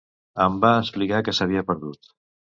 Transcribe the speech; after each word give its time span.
Em 0.45 0.55
va 0.63 0.71
explicar 0.85 1.21
que 1.29 1.37
s'havia 1.41 1.65
perdut. 1.71 2.13